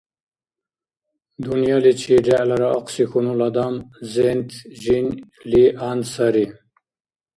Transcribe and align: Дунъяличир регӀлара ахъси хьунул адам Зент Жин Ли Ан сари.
Дунъяличир 1.43 2.11
регӀлара 2.27 2.69
ахъси 2.77 3.03
хьунул 3.09 3.41
адам 3.47 3.75
Зент 4.13 4.49
Жин 4.81 5.07
Ли 5.49 5.63
Ан 5.89 5.99
сари. 6.11 6.45